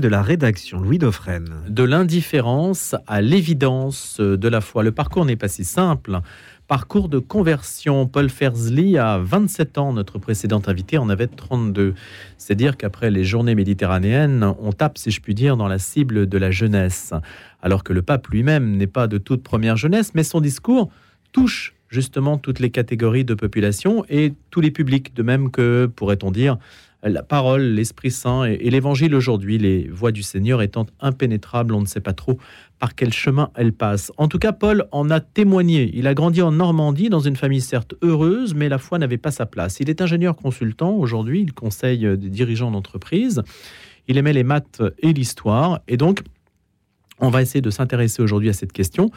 [0.00, 1.64] de la rédaction Louis Dauphren.
[1.68, 4.84] De l'indifférence à l'évidence de la foi.
[4.84, 6.20] Le parcours n'est pas si simple.
[6.68, 8.06] Parcours de conversion.
[8.06, 9.92] Paul Fersli a 27 ans.
[9.92, 11.94] Notre précédent invité en avait 32.
[12.36, 16.28] C'est dire qu'après les journées méditerranéennes, on tape, si je puis dire, dans la cible
[16.28, 17.12] de la jeunesse.
[17.60, 20.90] Alors que le pape lui-même n'est pas de toute première jeunesse, mais son discours
[21.32, 26.30] touche justement toutes les catégories de population et tous les publics, de même que, pourrait-on
[26.30, 26.56] dire,
[27.02, 31.86] la parole, l'Esprit Saint et, l'Évangile aujourd'hui, les voies du Seigneur étant impénétrables, on ne
[31.86, 32.38] sait pas trop
[32.78, 34.12] par quel chemin elles passent.
[34.16, 35.90] En tout cas, Paul en a témoigné.
[35.94, 39.30] Il a grandi en Normandie dans une famille certes heureuse, mais la foi n'avait pas
[39.30, 39.78] sa place.
[39.80, 43.42] Il est ingénieur consultant aujourd'hui, il conseille des dirigeants d'entreprise.
[44.08, 46.22] Il aimait les maths et l'histoire, et donc
[47.20, 49.10] on va essayer de s'intéresser aujourd'hui à cette question.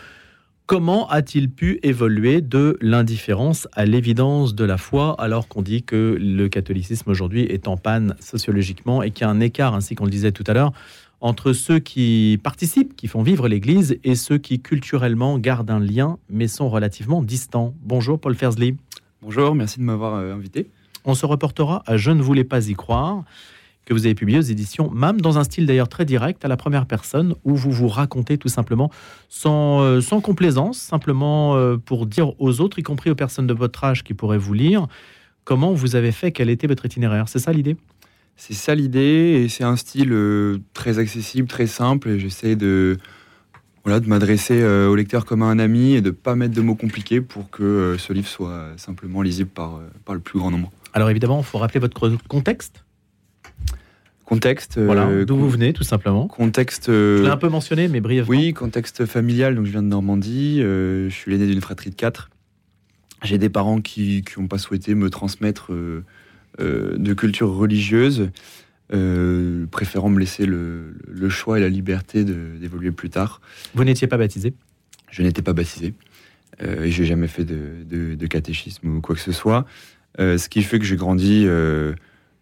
[0.72, 6.18] Comment a-t-il pu évoluer de l'indifférence à l'évidence de la foi alors qu'on dit que
[6.18, 10.06] le catholicisme aujourd'hui est en panne sociologiquement et qu'il y a un écart, ainsi qu'on
[10.06, 10.72] le disait tout à l'heure,
[11.20, 16.18] entre ceux qui participent, qui font vivre l'Église, et ceux qui culturellement gardent un lien
[16.30, 17.74] mais sont relativement distants.
[17.84, 18.78] Bonjour Paul Fersli.
[19.22, 20.70] Bonjour, merci de m'avoir euh, invité.
[21.04, 23.26] On se reportera à Je ne voulais pas y croire
[23.86, 26.58] que vous avez publié aux éditions MAM, dans un style d'ailleurs très direct, à la
[26.58, 28.92] première personne, où vous vous racontez tout simplement,
[29.30, 33.54] sans, euh, sans complaisance, simplement euh, pour dire aux autres, y compris aux personnes de
[33.54, 34.88] votre âge qui pourraient vous lire,
[35.44, 37.28] comment vous avez fait, quel était votre itinéraire.
[37.28, 37.76] C'est ça l'idée?
[38.38, 42.98] C'est ça l'idée, et c'est un style euh, très accessible, très simple, et j'essaie de,
[43.84, 46.62] voilà, de m'adresser au lecteur comme à un ami et de ne pas mettre de
[46.62, 50.72] mots compliqués pour que ce livre soit simplement lisible par, par le plus grand nombre.
[50.94, 52.84] Alors évidemment, il faut rappeler votre contexte
[54.32, 54.80] Contexte.
[54.80, 56.26] Voilà, euh, d'où vous venez, tout simplement.
[56.30, 56.88] Contexte.
[56.88, 58.30] Euh, je l'ai un peu mentionné, mais brièvement.
[58.30, 59.56] Oui, contexte familial.
[59.56, 60.62] Donc, je viens de Normandie.
[60.62, 62.30] Euh, je suis l'aîné d'une fratrie de quatre.
[63.24, 65.74] J'ai des parents qui n'ont pas souhaité me transmettre
[66.60, 68.30] de culture religieuse,
[69.70, 70.94] préférant me laisser le,
[71.28, 73.42] choix et la liberté d'évoluer plus tard.
[73.76, 74.54] Vous n'étiez pas baptisé?
[75.12, 75.94] Je n'étais pas baptisé.
[76.62, 79.66] et j'ai jamais fait de, de, catéchisme ou quoi que ce soit.
[80.18, 81.46] ce qui fait que j'ai grandi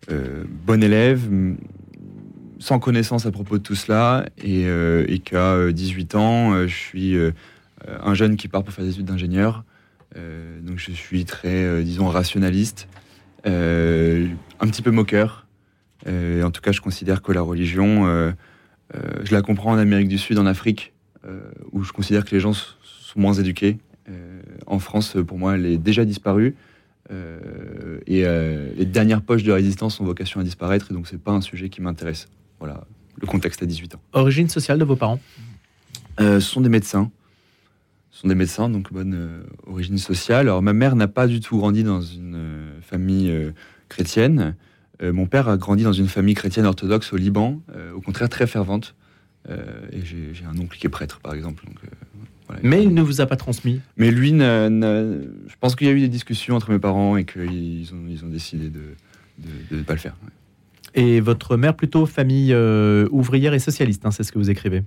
[0.08, 1.28] bon élève,
[2.60, 6.76] sans connaissance à propos de tout cela et, euh, qu'à 18 euh, ans, euh, je
[6.76, 7.16] suis
[7.88, 9.64] un jeune qui part pour faire des études d'ingénieur.
[10.16, 12.88] donc je suis très, disons, rationaliste,
[13.46, 15.48] un petit peu moqueur.
[16.06, 18.06] en tout cas, je considère que la religion,
[18.94, 20.94] je la comprends en Amérique du Sud, en Afrique,
[21.72, 23.78] où je considère que les gens sont moins éduqués.
[24.68, 26.56] en France, pour moi, elle est déjà disparue.
[27.10, 31.42] et les dernières poches de résistance ont vocation à disparaître, et donc c'est pas un
[31.42, 32.28] sujet qui m'intéresse.
[32.60, 32.84] Voilà
[33.20, 34.02] le contexte à 18 ans.
[34.14, 35.20] Origine sociale de vos parents
[36.20, 37.12] euh, Ce sont des médecins.
[38.12, 40.48] Ce sont des médecins, donc bonne euh, origine sociale.
[40.48, 43.32] Alors ma mère n'a pas du tout grandi dans une euh, famille
[43.88, 44.56] chrétienne.
[45.02, 47.62] mon père a grandi dans une famille chrétienne orthodoxe au Liban,
[47.96, 48.96] au contraire très fervente.
[49.48, 51.66] et j'ai un oncle qui est prêtre, par exemple.
[52.62, 56.02] Mais il ne vous a pas transmis Mais lui, je pense qu'il y a eu
[56.02, 60.00] des discussions entre mes parents et qu'ils ont, ils ont décidé de ne pas le
[60.00, 60.16] faire.
[60.96, 64.84] Et votre mère plutôt famille euh, ouvrière et socialiste, hein, c'est ce que vous écrivez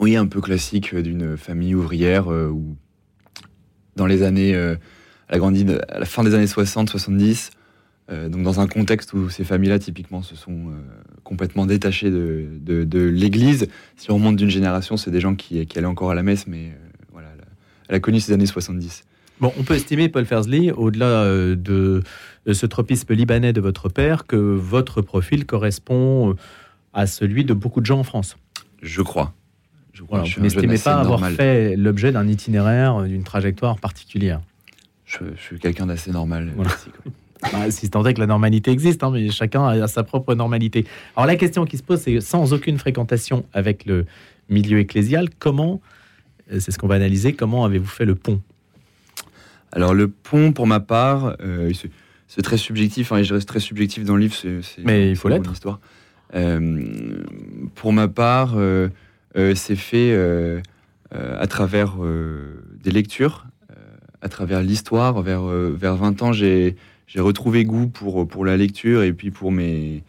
[0.00, 2.76] Oui, un peu classique d'une famille ouvrière euh, où,
[3.96, 4.76] dans les années, euh,
[5.28, 7.50] elle a grandi à la fin des années 60-70,
[8.30, 10.72] donc dans un contexte où ces familles-là, typiquement, se sont
[11.24, 13.68] complètement détachées de, l'Église.
[13.96, 16.46] Si on remonte d'une génération, c'est des gens qui, qui, allaient encore à la messe,
[16.46, 16.72] mais
[17.12, 17.28] voilà,
[17.90, 19.04] elle a connu ces années 70.
[19.40, 22.02] Bon, on peut estimer, Paul Fersley, au-delà euh, de
[22.52, 26.34] ce tropisme libanais de votre père, que votre profil correspond euh,
[26.92, 28.36] à celui de beaucoup de gens en France.
[28.82, 29.32] Je crois.
[29.92, 34.40] Je crois vous n'estimez pas avoir fait l'objet d'un itinéraire, d'une trajectoire particulière.
[35.04, 36.52] Je, suis quelqu'un d'assez normal.
[37.52, 40.86] Bah, si tant est que la normalité existe, hein, mais chacun a sa propre normalité.
[41.14, 44.06] Alors la question qui se pose, c'est sans aucune fréquentation avec le
[44.48, 45.80] milieu ecclésial, comment,
[46.52, 48.40] euh, c'est ce qu'on va analyser, comment avez-vous fait le pont?
[49.70, 51.72] Alors le pont, pour ma part, euh,
[52.28, 54.36] c'est très subjectif, hein, et je reste très subjectif dans le livre.
[54.84, 55.50] Mais il faut l'être.
[55.52, 55.80] Histoire.
[56.34, 57.24] Euh,
[57.74, 58.90] pour ma part, euh,
[59.54, 60.14] c'est fait
[61.10, 61.96] à travers
[62.84, 63.46] des lectures,
[64.20, 65.22] à travers l'histoire.
[65.22, 66.76] Vers, vers 20 ans, j'ai
[67.16, 70.02] retrouvé goût pour, pour la lecture et puis pour mes,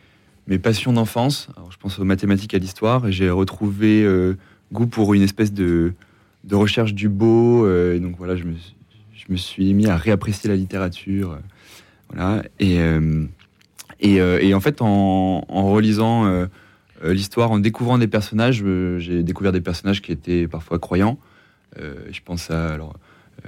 [0.48, 1.48] mes passions d'enfance.
[1.72, 4.06] Je pense aux mathématiques, à l'histoire, et j'ai retrouvé
[4.74, 5.94] goût pour une espèce de,
[6.44, 7.66] de recherche du beau.
[7.94, 8.56] et donc voilà, je me
[9.30, 11.38] je me suis mis à réapprécier la littérature.
[12.12, 12.44] Euh, voilà.
[12.60, 13.26] Et, euh,
[14.04, 16.48] euh, et, en fait, en, relisant
[17.04, 18.64] l'histoire, en découvrant des personnages,
[18.98, 21.20] j'ai découvert des personnages qui étaient parfois croyants.
[21.78, 22.78] je pense à.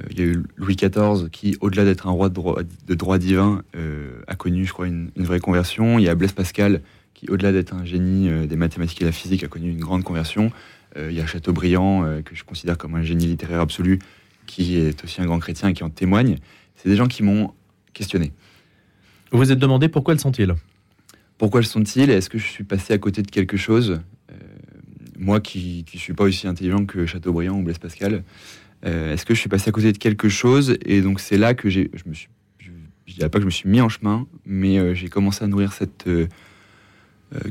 [0.09, 3.63] Il y a eu Louis XIV qui, au-delà d'être un roi de droit, divin,
[4.27, 5.99] a connu, je crois, une, vraie conversion.
[5.99, 6.81] Il y a Blaise Pascal
[7.13, 9.79] qui, au-delà d'être un génie euh, des mathématiques et de la physique, a connu une
[9.79, 10.51] grande conversion.
[10.97, 13.99] Euh, il y a Chateaubriand, euh, que je considère comme un génie littéraire absolu,
[14.47, 16.37] qui est aussi un grand chrétien et qui en témoigne.
[16.75, 17.53] C'est des gens qui m'ont
[17.93, 18.31] questionné.
[19.31, 20.53] Vous vous êtes demandé pourquoi le sont-ils?
[21.37, 22.09] Pourquoi le sont-ils?
[22.09, 24.01] Est-ce que je suis passé à côté de quelque chose?
[24.29, 24.35] Euh,
[25.17, 28.23] Moi qui ne suis pas aussi intelligent que Chateaubriand ou Blaise Pascal,
[28.85, 30.77] euh, est-ce que je suis passé à côté de quelque chose?
[30.83, 32.27] Et donc c'est là que j'ai, je me suis,
[32.59, 32.71] je,
[33.15, 35.71] dirais pas que je me suis mis en chemin, mais euh, j'ai commencé à nourrir
[35.71, 36.09] cette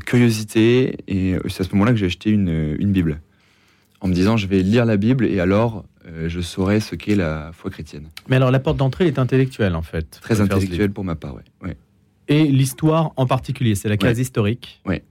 [0.05, 0.97] curiosité.
[1.07, 3.19] Et c'est à ce moment-là que j'ai acheté une, une Bible,
[4.01, 7.15] en me disant je vais lire la Bible et alors euh, je saurai ce qu'est
[7.15, 8.07] la foi chrétienne.
[8.27, 10.19] Mais alors, la porte d'entrée est intellectuelle, en fait.
[10.21, 10.63] Très Paul Fersli.
[10.63, 11.77] intellectuel pour ma part, ouais.
[12.27, 14.21] Et l'histoire en particulier, c'est la case Ouais.
[14.23, 14.81] historique.
[14.85, 15.03] Ouais.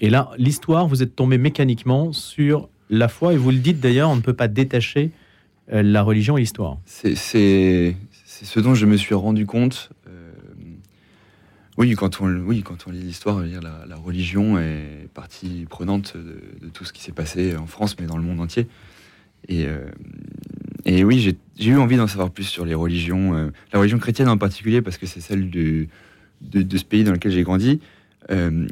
[0.00, 4.10] Et là, l'histoire, vous êtes tombé mécaniquement sur la foi, et vous le dites d'ailleurs,
[4.10, 5.10] on ne peut pas détacher
[5.72, 6.78] euh, la religion et l'histoire.
[6.84, 9.90] C'est ce dont je me suis rendu compte.
[11.78, 17.12] Oui, quand on, lit l'histoire, la, religion est partie prenante de, tout ce qui s'est
[17.12, 18.66] passé en France, mais dans le monde entier.
[19.46, 23.98] Et, euh, oui, j'ai eu envie d'en savoir plus sur les religions, euh, la religion
[23.98, 25.86] chrétienne en particulier, parce que c'est celle de,
[26.52, 27.78] ce pays dans lequel j'ai grandi.
[28.32, 28.66] Euh,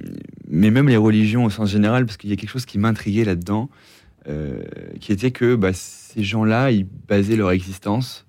[0.49, 3.25] mais même les religions au sens général, parce qu'il y a quelque chose qui m'intriguait
[3.25, 3.71] là-dedans,
[4.99, 8.27] qui était que bah, ces gens-là, ils basaient leur existence,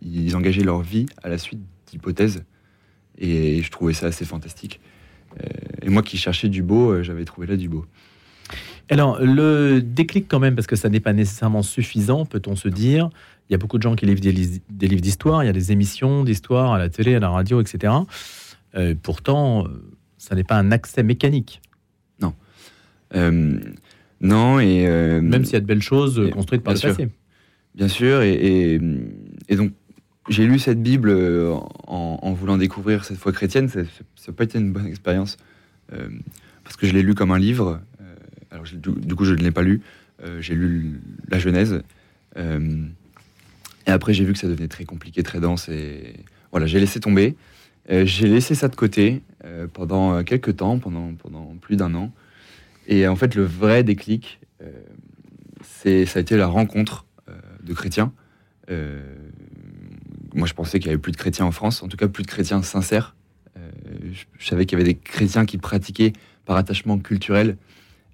[0.00, 1.58] ils engageaient leur vie à la suite
[1.90, 2.44] d'hypothèses.
[3.20, 4.80] Et je trouvais ça assez fantastique.
[5.38, 5.46] Euh,
[5.82, 7.86] et moi qui cherchais du beau, euh, j'avais trouvé là du beau.
[8.88, 13.10] Alors, le déclic quand même, parce que ça n'est pas nécessairement suffisant, peut-on se dire.
[13.48, 15.70] Il y a beaucoup de gens qui livrent des, livres d'histoire, il y a des
[15.70, 17.92] émissions d'histoire à la télé, à la radio, etc.
[18.74, 19.66] Euh, pourtant,
[20.18, 21.60] ça n'est pas un accès mécanique,
[23.14, 23.58] Euh,
[24.20, 24.86] non, et.
[24.86, 26.90] euh, même s'il y a de belles choses construites par le sûr.
[26.90, 27.08] passé.
[27.74, 28.80] Bien sûr, et, et,
[29.48, 29.72] et donc
[30.28, 31.54] j'ai lu cette Bible euh,
[31.86, 33.68] en, voulant découvrir cette foi chrétienne.
[33.68, 35.38] Ça n'a pas été une bonne expérience
[35.92, 36.08] euh,
[36.62, 37.80] parce que je l'ai lu comme un livre.
[38.52, 39.80] euh, du, coup, je ne l'ai pas lu.
[40.40, 41.82] J'ai lu la Genèse.
[42.36, 45.70] et après, j'ai vu que ça devenait très compliqué, très dense.
[45.70, 46.14] Et
[46.50, 47.36] voilà, j'ai laissé tomber.
[47.88, 49.22] J'ai laissé ça de côté
[49.72, 51.14] pendant quelques temps, pendant,
[51.62, 52.12] plus d'un an.
[52.86, 54.40] Et en fait, le vrai déclic,
[55.62, 57.06] c'est, ça a été la rencontre
[57.62, 58.12] de chrétiens.
[60.34, 62.22] Moi, je pensais qu'il y avait plus de chrétiens en France, en tout cas plus
[62.22, 63.14] de chrétiens sincères.
[63.58, 63.70] Euh,
[64.38, 66.12] je, savais qu'il y avait des chrétiens qui pratiquaient
[66.44, 67.56] par attachement culturel.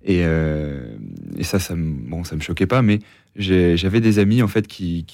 [0.04, 0.96] Et, euh,
[1.42, 3.00] ça, ça me, bon, ça me choquait pas, mais
[3.36, 5.04] j'avais des amis en fait qui,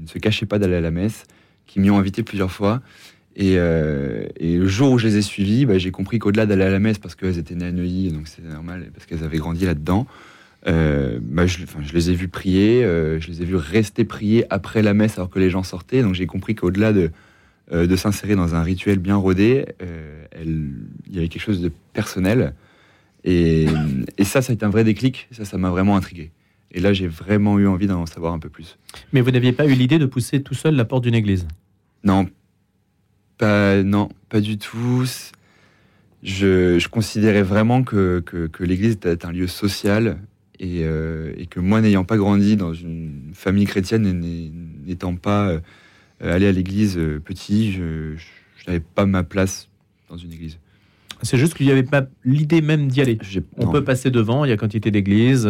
[0.00, 1.24] ne se cachaient pas d'aller à la messe,
[1.66, 2.82] qui m'y ont invité plusieurs fois.
[3.36, 6.70] Et, euh, le jour où je les ai suivis, bah, j'ai compris qu'au-delà d'aller à
[6.70, 9.64] la messe, parce qu'elles étaient nées à Neuilly, donc c'est normal, parce qu'elles avaient grandi
[9.64, 10.06] là-dedans,
[10.66, 14.04] euh, bah, je, enfin, je les ai vus prier, euh, je les ai vus rester
[14.04, 16.02] prier après la messe alors que les gens sortaient.
[16.02, 17.10] Donc j'ai compris qu'au-delà de,
[17.72, 20.70] euh, de s'insérer dans un rituel bien rodé, elle-
[21.08, 22.54] il y avait quelque chose de personnel.
[23.24, 23.66] Et,
[24.16, 25.28] et ça, ça a été un vrai déclic.
[25.30, 26.30] Ça, ça m'a vraiment intrigué.
[26.72, 28.78] Et là, j'ai vraiment eu envie d'en savoir un peu plus.
[29.12, 31.46] Mais vous n'aviez pas eu l'idée de pousser tout seul la porte d'une église?
[32.04, 32.28] Non,
[33.38, 35.04] pas, non, pas du tout.
[36.22, 40.18] Je, je considérais vraiment que, que, que l'Église était un lieu social
[40.62, 44.52] et, euh, et que moi, n'ayant pas grandi dans une famille chrétienne et
[44.86, 45.60] n'étant pas euh,
[46.20, 48.14] allé à l'Église euh, petit, je,
[48.66, 49.68] n'avais pas ma place
[50.10, 50.58] dans une Église.
[51.22, 53.18] C'est juste qu'il n'y avait pas l'idée même d'y aller.
[53.56, 53.72] On non.
[53.72, 55.48] peut passer devant, il y a quantité d'églises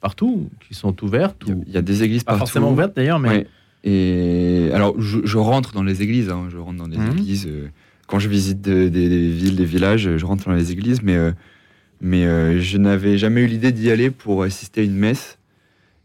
[0.00, 2.46] partout qui sont ouvertes, Il y a- ou il y, a des églises pas partout.
[2.46, 3.46] forcément ouvertes d'ailleurs, mais Ouais.
[3.86, 6.30] Et alors, je, je rentre dans les églises.
[6.30, 7.12] hein, je rentre dans les Mhm.
[7.12, 7.48] églises.
[8.06, 11.16] quand je visite de- des, des villes, des villages, je rentre dans les églises, mais
[12.04, 15.38] mais euh, je n'avais jamais eu l'idée d'y aller pour assister à une messe.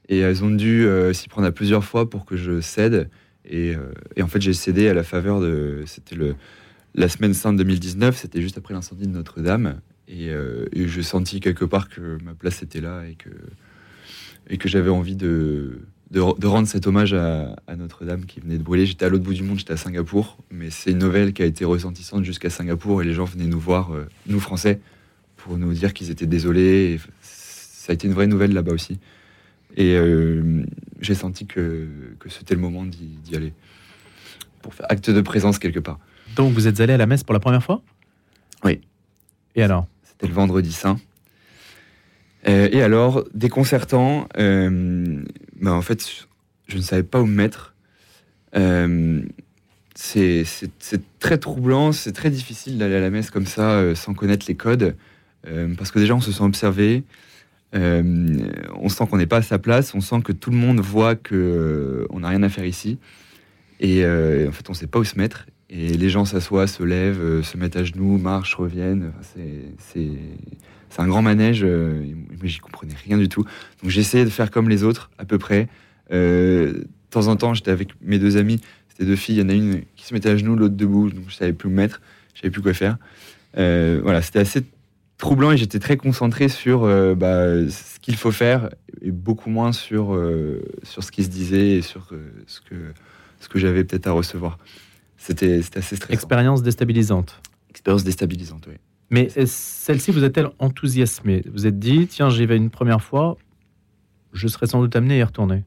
[0.08, 3.10] Et elles ont dû euh, s'y prendre à plusieurs fois pour que je cède.
[3.44, 5.84] Et, euh, en fait, j'ai cédé à la faveur de.
[5.88, 6.16] C'était
[6.96, 8.16] la semaine sainte 2019.
[8.16, 9.82] C'était juste après l'incendie de Notre-Dame.
[10.08, 10.32] Et,
[10.74, 13.30] je sentis quelque part que ma place était là et que
[14.50, 18.86] et que j'avais envie de, de, rendre cet hommage à, Notre-Dame qui venait de brûler.
[18.86, 21.46] J'étais à l'autre bout du monde, j'étais à Singapour, mais c'est une nouvelle qui a
[21.46, 23.92] été ressentissante jusqu'à Singapour et les gens venaient nous voir,
[24.26, 24.80] nous Français,
[25.44, 26.94] pour nous dire qu'ils étaient désolés.
[26.94, 29.00] Et ça a été une vraie nouvelle là-bas aussi.
[29.76, 30.64] Et euh,
[31.00, 31.88] j'ai senti que,
[32.20, 33.54] que c'était le moment d'y aller,
[34.62, 36.00] pour faire acte de présence quelque part.
[36.36, 37.82] donc vous êtes allé à la messe pour la première fois?
[38.64, 38.82] Oui.
[39.56, 39.88] Et alors?
[40.04, 40.98] C'était le vendredi saint.
[42.48, 45.22] Euh, et alors, déconcertant, euh,
[45.60, 46.28] bah, en fait,
[46.68, 47.76] je ne savais pas où me mettre.
[48.56, 49.22] Euh,
[49.96, 50.46] c'est
[51.20, 54.96] très troublant, c'est très difficile d'aller à la messe comme ça, sans connaître les codes,
[55.78, 57.04] parce que déjà, on se sent observé,
[57.76, 58.38] euh,
[58.76, 61.16] on sent qu'on n'est pas à sa place, on sent que tout le monde voit
[61.16, 62.98] que euh, on n'a rien à faire ici,
[63.80, 65.46] et euh, en fait, on ne sait pas où se mettre.
[65.72, 69.12] Et les gens s'assoient, se lèvent, euh, se mettent à genoux, marchent, reviennent.
[69.22, 70.02] C'est-
[70.98, 71.62] un grand manège.
[71.64, 73.44] euh, moi, j'y comprenais rien du tout.
[73.82, 75.68] Donc j'essayais de faire comme les autres, à peu près.
[76.12, 78.60] Euh, de temps en temps, j'étais avec mes deux amis.
[78.90, 79.36] C'était deux filles.
[79.36, 81.12] Il y en a une qui se mettait à genoux, l'autre debout.
[81.12, 82.02] Donc je savais plus où me mettre.
[82.34, 82.98] Je savais plus quoi faire.
[83.58, 84.64] Euh, voilà, c'était assez
[85.20, 88.70] troublant et j'étais très concentré sur euh, bah, ce qu'il faut faire
[89.02, 92.94] et beaucoup moins sur, euh, sur ce qui se disait et sur euh, ce que,
[93.40, 94.58] ce que j'avais peut-être à recevoir.
[95.18, 96.14] C'était assez stressant.
[96.14, 97.42] Expérience déstabilisante.
[97.70, 98.76] Expérience déstabilisante, oui.
[99.12, 103.38] Mais celle-ci vous a-t-elle enthousiasmé Vous êtes dit, tiens, j'y vais une première fois,
[104.34, 105.64] je serais sans doute amené à y retourner.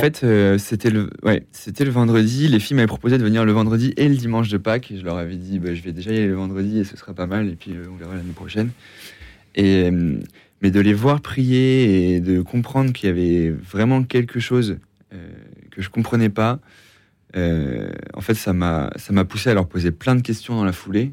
[0.00, 2.48] Fait, euh, c'était le, ouais, c'était le vendredi.
[2.48, 4.90] Les filles m'avaient proposé de venir le vendredi et le dimanche de Pâques.
[4.90, 6.96] Et je leur avais dit, bah, je vais déjà y aller le vendredi et ce
[6.96, 7.48] sera pas mal.
[7.48, 8.70] Et puis, euh, on verra l'année prochaine.
[9.54, 10.18] Et, euh,
[10.62, 14.78] mais de les voir prier et de comprendre qu'il y avait vraiment quelque chose
[15.70, 16.60] que je comprenais pas,
[17.34, 20.72] en fait, ça m'a, ça m'a poussé à leur poser plein de questions dans la
[20.72, 21.12] foulée.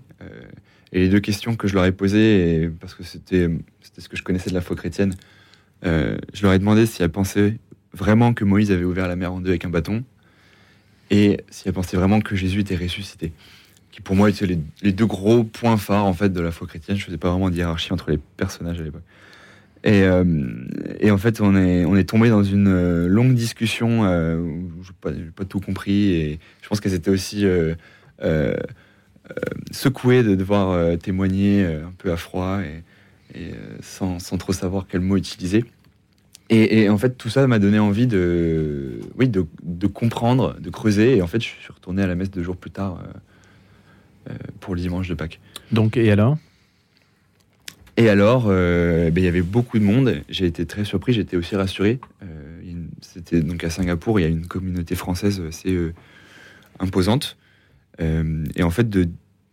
[0.92, 3.50] Et les deux questions que je leur ai posées, parce que c'était,
[3.82, 5.14] c'était ce que je connaissais de la foi chrétienne,
[5.84, 7.58] je leur ai demandé si elles pensaient
[7.98, 10.04] vraiment que Moïse avait ouvert la mer en deux avec un bâton
[11.10, 13.32] et si elle pensait vraiment que Jésus était ressuscité.
[13.92, 16.98] Qui pour moi étaient les, deux gros points phares en fait de la foi chrétienne.
[16.98, 19.04] Je faisais pas vraiment de hiérarchie entre les personnages à l'époque.
[19.84, 20.24] Et, euh,
[21.10, 25.46] en fait, on est, tombé dans une euh, longue discussion euh, où je n'ai pas,
[25.46, 26.12] tout compris.
[26.12, 27.76] Et je pense qu'elles étaient aussi euh,
[29.72, 33.52] secouées de devoir témoigner un peu à froid et, et,
[33.82, 35.64] sans, sans trop savoir quel mot utiliser.
[36.50, 40.70] Et, et en fait, tout ça m'a donné envie de, oui, de, de comprendre, de
[40.70, 41.18] creuser.
[41.18, 44.36] Et en fait, je suis retourné à la messe deux jours plus tard euh, euh,
[44.60, 45.40] pour le dimanche de Pâques.
[45.72, 46.38] Donc, et alors?
[47.98, 50.22] Et alors, euh, ben, il y avait beaucoup de monde.
[50.30, 52.00] J'ai été très surpris, j'étais aussi rassuré.
[52.24, 52.62] Euh,
[53.02, 55.76] C'était donc à Singapour, il y a une communauté française assez
[56.80, 57.38] imposante.
[58.00, 59.10] Et en fait, de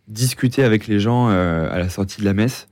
[0.07, 2.67] discuter avec les gens à la sortie de la messe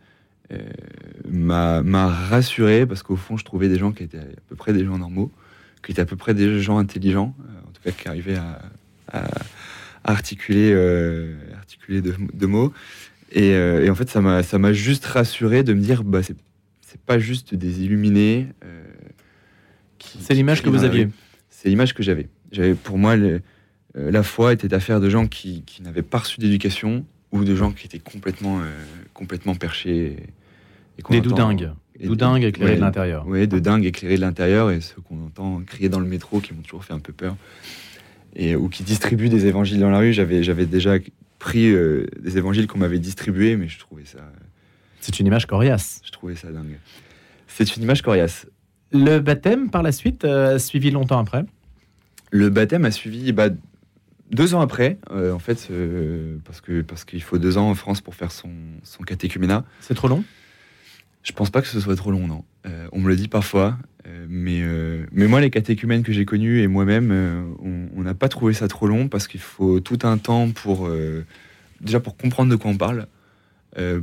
[1.30, 4.74] m'a m'a rassuré parce qu'au fond, je trouvais des gens qui étaient à peu près
[4.74, 5.32] des gens normaux,
[5.84, 8.62] qui étaient à peu près des gens intelligents, euh, en tout cas qui arrivaient à,
[10.04, 12.74] articuler, euh, articuler de, de mots.
[13.32, 16.36] Et, euh, et en fait, ça m'a juste rassuré de me dire, bah, c'est
[17.06, 18.48] pas juste des illuminés.
[18.64, 18.84] euh,
[20.20, 21.08] C'est l'image que vous aviez.
[21.50, 22.28] C'est l'image que j'avais.
[22.52, 23.42] J'avais pour moi le-
[23.98, 27.56] euh, la foi était affaire de gens qui, qui n'avaient pas reçu d'éducation ou de
[27.56, 28.64] gens qui étaient complètement euh,
[29.24, 30.18] complètement perchés.
[31.00, 31.72] et- Des entend- doudingues.
[32.00, 33.26] et- Doudingues éclairés ouais, de l'intérieur.
[33.28, 36.54] Ouais, de dingues éclairés de l'intérieur et ceux qu'on entend crier dans le métro qui
[36.54, 37.36] m'ont toujours fait un peu peur.
[38.36, 40.12] Et, ou qui distribuent des évangiles dans la rue.
[40.14, 40.96] J'avais, j'avais déjà
[41.40, 44.20] pris euh, des évangiles qu'on m'avait distribués, mais je trouvais ça,
[45.00, 46.02] C'est une image coriace.
[46.06, 46.78] je trouvais ça dingue.
[47.48, 48.46] C'est une image coriace.
[48.92, 51.46] Le baptême, par la suite, euh, a suivi longtemps après?
[52.32, 53.50] Le baptême a suivi bah,
[54.32, 57.76] deux ans après, euh, en fait, euh, parce, que, parce qu'il faut deux ans en
[57.76, 58.52] France pour faire son,
[58.84, 59.66] son catéchuménat.
[59.80, 60.24] C'est trop long?
[61.24, 62.44] Je pense pas que ce soit trop long, non.
[62.66, 63.78] Euh, on me le dit parfois,
[64.28, 67.44] mais, euh, mais moi, les catéchumènes que j'ai connus et moi-même, euh,
[67.96, 71.26] on n'a pas trouvé ça trop long parce qu'il faut tout un temps pour euh,
[71.80, 73.08] déjà pour comprendre de quoi on parle,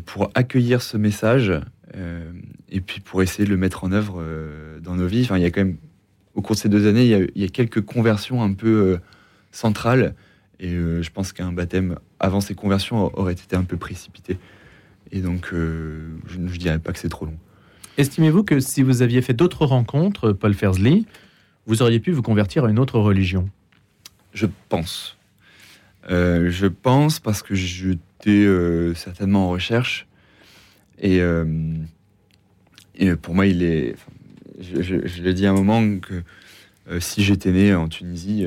[0.06, 1.52] pour accueillir ce message
[2.70, 4.24] et puis pour essayer de le mettre en œuvre
[4.82, 5.22] dans nos vies.
[5.22, 5.76] Enfin, il y a quand même
[6.34, 8.52] au cours de ces deux années, il y a, il y a quelques conversions un
[8.52, 8.98] peu
[9.52, 10.14] centrales
[10.60, 14.38] et euh, je pense qu'un baptême avant ces conversions aurait été un peu précipité.
[15.10, 17.38] Et donc, euh, je ne dirais pas que c'est trop long.
[17.96, 21.04] Estimez-vous que si vous aviez fait d'autres rencontres, Paul Fersley,
[21.66, 23.48] vous auriez pu vous convertir à une autre religion?
[24.32, 25.16] Je pense.
[26.10, 28.46] Euh, je pense parce que j'étais
[28.94, 30.06] certainement en recherche.
[31.00, 31.20] Et,
[32.94, 33.96] et pour moi, il est.
[34.60, 36.22] Je, je, je l'ai dit à un moment que
[37.00, 38.46] si j'étais né en Tunisie,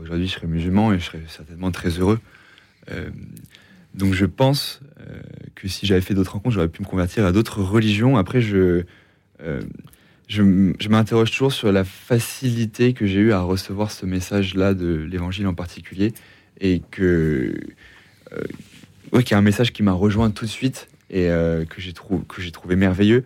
[0.00, 2.20] aujourd'hui je serais musulman et je serais certainement très heureux.
[2.90, 3.10] Euh,
[3.94, 5.20] donc je pense euh,
[5.54, 8.16] que si j'avais fait d'autres rencontres, j'aurais pu me convertir à d'autres religions.
[8.16, 8.84] Après, je,
[9.42, 9.62] euh,
[10.28, 10.42] je,
[10.88, 15.54] m'interroge toujours sur la facilité que j'ai eue à recevoir ce message-là de l'évangile en
[15.54, 16.12] particulier.
[16.60, 17.54] Et que.
[19.12, 21.92] Ouais, qu'il y a un message qui m'a rejoint tout de suite et que j'ai
[21.92, 23.24] trou- trouvé merveilleux.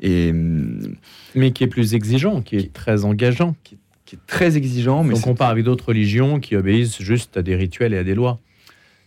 [0.00, 0.30] Et.
[0.30, 0.96] hum,
[1.34, 3.56] Mais qui est plus exigeant, qui est très engageant.
[3.64, 3.78] qui est
[4.26, 7.92] très exigeant, mais Donc on part avec d'autres religions qui obéissent juste à des rituels
[7.94, 8.38] et à des lois.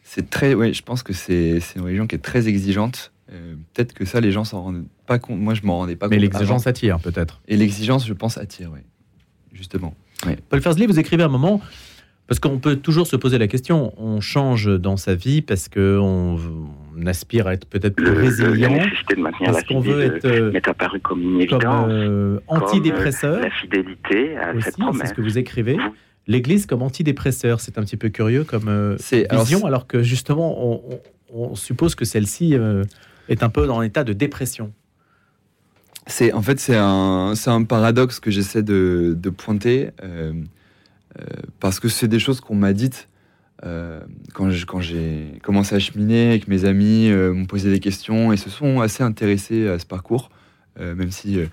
[0.04, 0.54] c'est très.
[0.54, 3.12] Ouais, je pense que c'est c'est une religion qui est très exigeante.
[3.32, 5.40] Euh, Peut-être que ça, les gens s'en rendent pas compte.
[5.40, 6.24] Moi, je m'en rendais pas Mais compte.
[6.24, 6.70] l'exigence avant.
[6.72, 7.42] attire peut-être.
[7.48, 8.80] Et l'exigence, je pense, attire, oui.
[9.54, 9.94] Justement.
[10.50, 11.62] Paul Fersley, vous écrivez à un moment,
[12.28, 16.38] parce qu'on peut toujours se poser la question, on change dans sa vie parce qu'on
[17.02, 18.78] on aspire à être peut-être plus résilient,
[19.46, 21.88] parce qu'on veut être euh, apparu comme une comme évidence.
[21.90, 25.10] euh, comme, antidépresseur La fidélité à aussi, cette c'est promesse.
[25.10, 25.78] ce que vous écrivez.
[26.28, 27.60] l'Église comme antidépresseur.
[27.60, 30.82] C'est un petit peu curieux comme euh, C'est- alors, vision, c'est- alors, que justement, on,
[31.34, 32.84] on- on suppose que celle-ci euh,
[33.30, 34.72] est un peu dans l'état de dépression.
[36.08, 40.34] C'est en fait c'est un c'est un paradoxe que j'essaie de, de pointer euh,
[41.20, 41.24] euh,
[41.60, 43.08] parce que c'est des choses qu'on m'a dites
[43.66, 44.00] euh,
[44.34, 44.50] quand
[44.80, 48.80] j'ai commencé à cheminer avec mes amis euh, m'ont posé des questions et se sont
[48.80, 50.30] assez intéressés à ce parcours
[50.80, 51.46] euh, même si euh,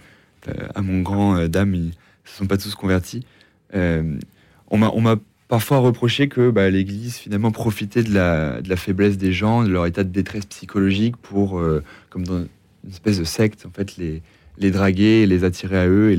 [0.76, 1.92] à mon grand dame ils
[2.24, 3.26] se sont pas tous convertis
[3.74, 5.16] on m'a
[5.48, 10.04] parfois reproché que bah, l'Église finalement profitait de la, faiblesse des gens de leur état
[10.04, 11.60] de détresse psychologique pour
[12.08, 16.16] comme dans une espèce de secte en fait les draguer, les attirer à eux et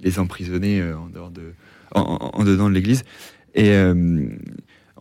[0.00, 1.52] les, emprisonner en, dehors de,
[1.94, 3.02] en, dedans de l'église.
[3.54, 3.72] Et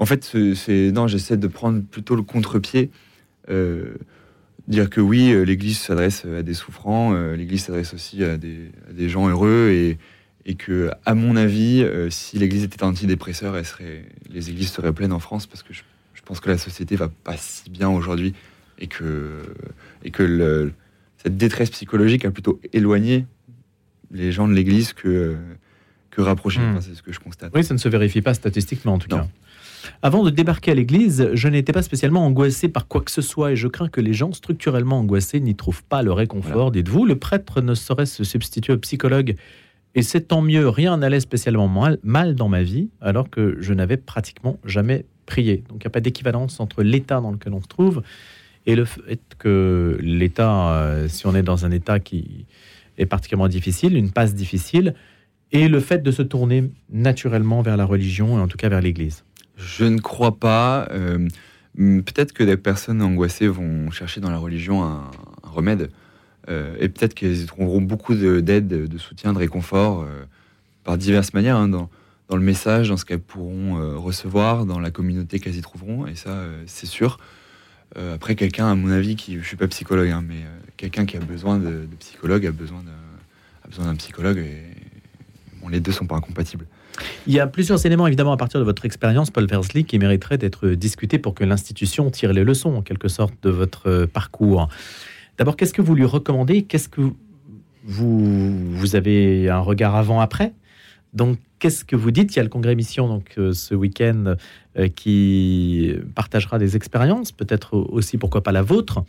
[0.02, 0.24] en fait,
[0.56, 2.90] c'est non, j'essaie de prendre plutôt le contre-pied,
[3.50, 3.94] euh,
[4.68, 8.72] dire que oui, euh, l'église s'adresse à des souffrants, euh, l'église s'adresse aussi à des,
[8.90, 10.00] à des gens heureux et,
[10.46, 14.92] et que, à mon avis, euh, si l'église était antidépresseur, elle serait, les églises seraient
[14.94, 15.84] pleines en France parce que je,
[16.16, 18.34] je pense que la société va pas si bien aujourd'hui
[18.80, 19.44] et que,
[20.04, 20.74] et que le,
[21.24, 23.28] cette détresse psychologique a plutôt éloigné
[24.10, 25.36] les gens de l'Église que,
[26.10, 26.60] que rapproché.
[26.60, 26.72] Hmm.
[26.72, 27.52] Enfin, c'est ce que je constate.
[27.54, 29.20] Oui, ça ne se vérifie pas statistiquement en tout Non.
[29.20, 29.28] cas.
[30.04, 33.52] Avant de débarquer à l'église, je n'étais pas spécialement angoissé par quoi que ce soit
[33.52, 36.72] et je crains que les gens structurellement angoissés n'y trouvent pas le réconfort.
[36.72, 39.36] Dites-vous, le prêtre ne saurait se substituer au psychologue
[39.94, 43.76] et c'est tant mieux, rien n'allait spécialement mal, mal dans ma vie alors que je
[43.76, 45.64] n'avais pratiquement jamais prié.
[45.70, 48.02] Donc il n'y a pas d'équivalence entre l'état dans lequel on se trouve
[48.66, 52.48] et le fait que l'état, euh, si on est dans un état qui
[52.98, 54.96] est particulièrement difficile, une passe difficile,
[55.52, 58.82] et le fait de se tourner naturellement vers la religion et en tout cas vers
[58.82, 59.24] l'Église.
[59.66, 60.88] Je ne crois pas.
[60.92, 61.28] euh,
[61.78, 65.10] peut-être que des personnes angoissées vont chercher dans la religion un,
[65.44, 65.90] remède.
[66.50, 70.26] euh, et peut-être qu'elles y trouveront beaucoup de- d'aide, de, soutien, de réconfort euh,
[70.84, 71.58] par diverses manières.
[71.58, 71.90] hein, dans,
[72.32, 76.08] le message, dans ce qu'elles pourront recevoir, dans la communauté qu'elles y trouveront.
[76.08, 77.20] Et ça, c'est sûr.
[77.98, 80.46] Après, quelqu'un, à mon avis, qui, je suis pas psychologue, hein, mais
[80.78, 82.84] quelqu'un qui a besoin de, psychologue a besoin
[83.84, 84.42] d'un, psychologue.
[85.70, 86.66] Les deux sont pas incompatibles.
[87.28, 90.38] Il y a plusieurs éléments, évidemment, à partir de votre expérience, Paul Versley, qui mériteraient
[90.38, 94.70] d'être discutés pour que l'institution tire les leçons, en quelque sorte, de votre euh, parcours.
[95.38, 96.64] D'abord, qu'est-ce que vous lui recommandez?
[96.64, 97.02] Qu'est-ce que
[97.84, 100.54] vous, vous avez un regard avant-après
[101.14, 102.36] Donc, qu'est-ce que vous dites?
[102.36, 104.36] Il y a le congrès mission donc, euh, ce week-end
[104.78, 109.04] euh, qui partagera des expériences, peut-être aussi, pourquoi pas la vôtre.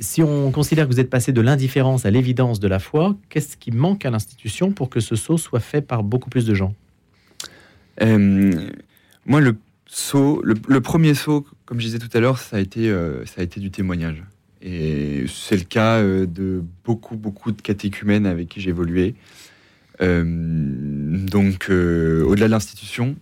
[0.00, 3.56] Si on considère que vous êtes passé de l'indifférence à l'évidence de la foi, qu'est-ce
[3.56, 6.74] qui manque à l'institution pour que ce saut soit fait par beaucoup plus de gens?
[8.02, 8.68] Euh,
[9.24, 9.56] moi, le
[9.86, 13.40] saut, le, premier saut, comme je disais tout à l'heure, ça a été, euh, ça
[13.40, 14.22] a été du témoignage.
[14.60, 19.14] Et c'est le cas euh, de beaucoup, beaucoup de catéchumènes avec qui j'ai évolué.
[19.98, 23.16] Donc, au-delà de l'institution,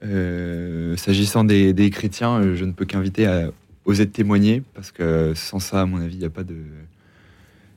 [0.00, 3.50] s'agissant des, chrétiens, je ne peux qu'inviter à
[3.84, 6.56] oser témoigner, parce que sans ça, à mon avis, il n'y a pas de...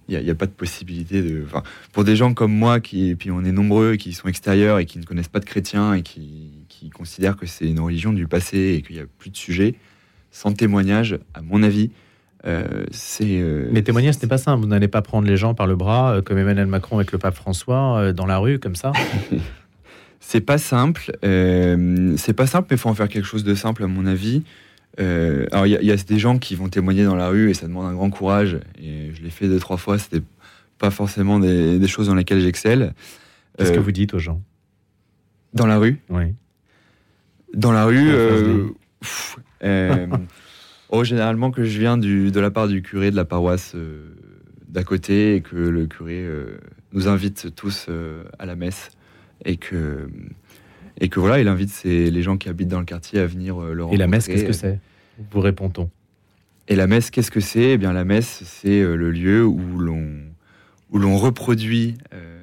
[0.08, 1.42] Il n'y a, pas de possibilité de.
[1.48, 4.78] Enfin, pour des gens comme moi, qui, et puis on est nombreux, qui sont extérieurs
[4.78, 8.14] et qui ne connaissent pas de chrétiens et qui, qui considèrent que c'est une religion
[8.14, 9.74] du passé et qu'il n'y a plus de sujet,
[10.30, 11.90] sans témoignage, à mon avis,
[12.46, 13.40] euh, c'est.
[13.40, 14.62] euh, Mais témoigner, ce n'est pas simple.
[14.62, 17.18] Vous n'allez pas prendre les gens par le bras, euh, comme Emmanuel Macron avec le
[17.18, 18.92] pape François, euh, dans la rue, comme ça.
[20.20, 21.18] C'est pas simple.
[21.22, 24.44] c'est pas simple, mais il faut en faire quelque chose de simple, à mon avis.
[25.00, 27.28] Euh, alors, il y, a- il y a des gens qui vont témoigner dans la
[27.30, 28.58] rue et ça demande un grand courage.
[28.82, 29.98] Et je l'ai fait deux, trois fois.
[30.00, 30.22] C'était
[30.78, 32.94] pas forcément des, des choses dans lesquelles j'excelle.
[33.58, 34.42] Qu'est-ce que Euh, vous dites aux gens?
[35.54, 36.00] Dans la rue?
[36.10, 36.34] Oui.
[37.54, 38.68] Dans la rue, euh,
[39.00, 39.38] pff,
[40.90, 43.76] oh, généralement que je viens du, de la part du curé de la paroisse
[44.68, 46.28] d'à côté et que le curé
[46.92, 47.88] nous invite tous
[48.40, 48.90] à la messe
[49.46, 50.10] et que
[51.00, 53.62] et que voilà, il invite ses- les gens qui habitent dans le quartier à venir
[53.62, 54.80] euh, le Et la messe, qu'est-ce que c'est?
[55.32, 55.90] Vous répond-on.
[56.68, 57.72] Et la messe, qu'est-ce que c'est?
[57.74, 60.04] Eh bien, la messe, c'est euh, le lieu où l'on
[60.92, 62.42] où l'on reproduit euh,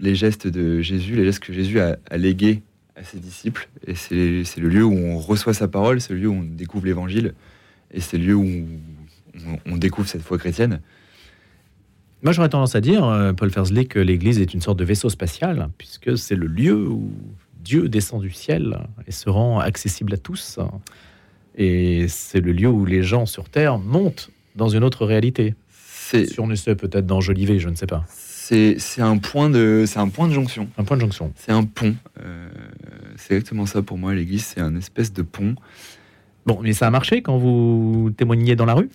[0.00, 2.62] les gestes de Jésus, les gestes que Jésus a, a légués
[2.96, 3.68] à ses disciples.
[3.86, 6.42] Et c'est c'est le lieu où on reçoit sa parole, c'est le lieu où on
[6.44, 7.34] découvre l'Évangile,
[7.92, 10.80] et c'est le lieu où on, on découvre cette foi chrétienne.
[12.22, 15.08] Moi, j'aurais tendance à dire, euh, Paul Fersley, que l'Église est une sorte de vaisseau
[15.10, 17.10] spatial, puisque c'est le lieu où
[17.62, 20.58] Dieu descend du ciel et se rend accessible à tous.
[21.56, 25.54] Et c'est le lieu où les gens sur Terre montent dans une autre réalité.
[25.70, 28.04] C'est Si on essaie peut-être d'enjoliver, je ne sais pas.
[28.08, 30.68] c'est c'est un point de c'est un point de jonction.
[30.78, 31.32] Un point de jonction.
[31.36, 31.94] C'est un pont.
[32.24, 32.48] Euh,
[33.16, 34.14] c'est exactement ça pour moi.
[34.14, 35.54] L'Église, c'est un espèce de pont.
[36.44, 38.90] Bon, mais ça a marché quand vous témoigniez dans la rue?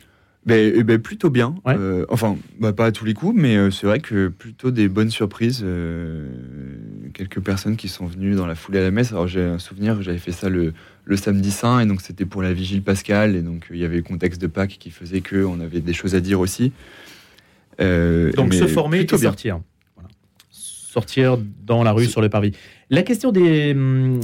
[0.46, 1.56] Ben, eh ben, plutôt bien.
[1.66, 1.76] Ouais.
[1.78, 4.88] Euh, enfin, bah, pas à tous les coups, mais euh, c'est vrai que plutôt des
[4.88, 5.62] bonnes surprises.
[5.64, 6.30] euh,
[7.13, 9.12] quelques personnes qui sont venues dans la foulée à la messe.
[9.12, 10.74] Alors j'ai un souvenir, j'avais fait ça le,
[11.06, 13.98] le samedi saint, et donc c'était pour la vigile pascale, et donc il y avait
[13.98, 16.72] le contexte de Pâques qui faisait qu'on avait des choses à dire aussi.
[17.80, 19.62] Euh, donc se former et sortir.
[20.50, 22.54] Sortir dans la rue, sur le parvis.
[22.89, 24.21] La question des, hum,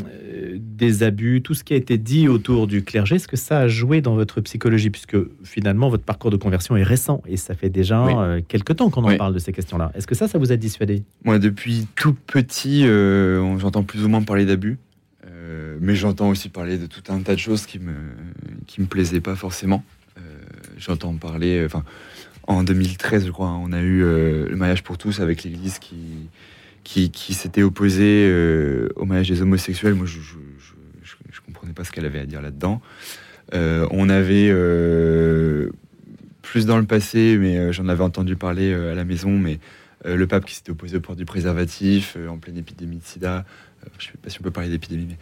[0.57, 3.67] des abus, tout ce qui a été dit autour du clergé, est-ce que ça a
[3.67, 4.89] joué dans votre psychologie?
[4.89, 8.89] Puisque finalement, votre parcours de conversion est récent et ça fait déjà euh, quelques temps
[8.89, 9.91] qu'on en parle de ces questions-là.
[9.95, 11.03] Est-ce que ça, ça vous a dissuadé?
[11.25, 14.77] Moi, depuis tout petit, euh, j'entends plus ou moins parler d'abus.
[15.27, 17.93] Euh, mais j'entends aussi parler de tout un tas de choses qui me,
[18.65, 19.83] qui me plaisaient pas forcément.
[20.77, 21.63] j'entends parler.
[21.65, 21.83] Enfin,
[22.47, 25.97] en 2013, je crois, on a eu le mariage pour tous avec l'Église qui,
[26.83, 28.31] qui, qui s'était opposée
[28.95, 29.93] au mariage des homosexuels.
[29.93, 32.81] Moi, je comprenais pas ce qu'elle avait à dire là-dedans.
[33.53, 35.69] Euh, on avait euh,
[36.41, 39.59] plus dans le passé, mais euh, j'en avais entendu parler à la maison, mais
[40.05, 43.45] le pape qui s'était opposé au port du préservatif en pleine épidémie de sida.
[43.99, 45.15] je ne sais pas si on peut parler d'épidémie,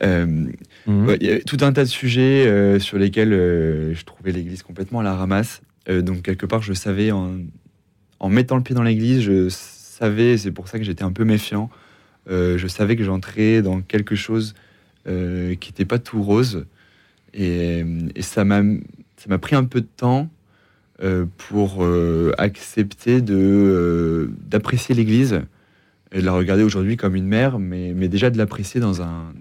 [0.00, 0.26] mais
[0.86, 1.16] mhm.
[1.20, 5.02] il y a tout un tas de sujets sur lesquels je trouvais l'Église complètement à
[5.02, 5.60] la ramasse.
[5.88, 7.38] donc quelque part, je savais en,
[8.20, 9.48] en mettant le pied dans l'Église, je
[9.98, 11.70] savais, c'est pour ça que j'étais un peu méfiant.
[12.28, 14.54] je savais que j'entrais dans quelque chose
[15.08, 16.66] euh, qui n'était pas tout rose.
[17.32, 17.82] Et,
[18.20, 20.28] ça m'a pris un peu de temps
[21.02, 25.40] euh, pour euh, accepter d'apprécier l'Église
[26.12, 29.32] et de la regarder aujourd'hui comme une mère, mais, déjà de l'apprécier dans un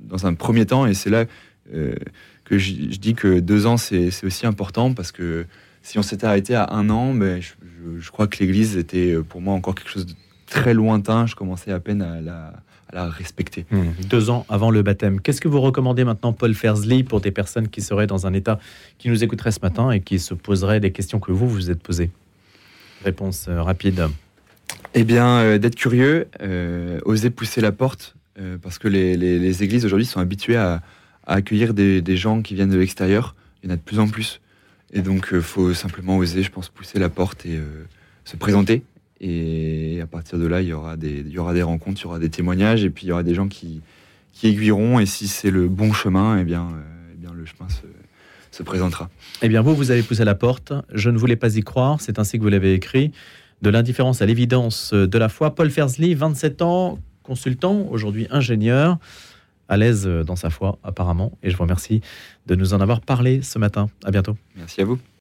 [0.00, 0.86] dans un premier temps.
[0.86, 1.24] Et c'est là
[2.44, 5.46] que je, dis que deux ans c'est aussi important parce que
[5.82, 7.52] si on s'était arrêté à un an, ben, je,
[7.98, 10.14] je, crois que l'Église était pour moi encore quelque chose de
[10.46, 11.26] très lointain.
[11.26, 12.52] Je commençais à peine à la,
[12.92, 13.66] la respecter.
[13.70, 13.84] Mmh.
[14.08, 15.20] Deux ans avant le baptême.
[15.20, 18.58] Qu'est-ce que vous recommandez maintenant, Paul Fersley, pour des personnes qui seraient dans un état,
[18.98, 21.82] qui nous écouteraient ce matin et qui se poseraient des questions que vous vous êtes
[21.82, 22.10] posées?
[23.04, 24.08] Réponse euh, rapide.
[24.94, 28.14] Eh bien, euh, d'être curieux, euh, oser pousser la porte,
[28.62, 30.80] parce que les, églises aujourd'hui sont habituées à,
[31.26, 33.34] accueillir des, gens qui viennent de l'extérieur.
[33.62, 34.40] Il y en a de plus en plus.
[34.92, 37.60] Et donc, il faut simplement oser, je pense, pousser la porte et
[38.24, 38.82] se présenter
[39.20, 42.04] et à partir de là, il y aura des, il y aura des rencontres, il
[42.04, 43.82] y aura des témoignages, et puis il y aura des gens qui,
[44.32, 44.98] qui aiguilleront.
[44.98, 47.82] Et si c'est le bon chemin, eh bien, euh, eh bien le chemin se,
[48.50, 49.10] se présentera.
[49.42, 50.72] Eh bien, vous, vous avez poussé la porte.
[50.92, 52.00] Je ne voulais pas y croire.
[52.00, 53.12] C'est ainsi que vous l'avez écrit.
[53.60, 55.54] De l'indifférence à l'évidence de la foi.
[55.54, 58.98] Paul Fersley, 27 ans, consultant, aujourd'hui ingénieur,
[59.70, 61.38] à l'aise dans sa foi, apparemment.
[61.42, 62.02] Et je vous remercie
[62.46, 63.88] de nous en avoir parlé ce matin.
[64.04, 64.36] À bientôt.
[64.56, 64.98] Merci à vous.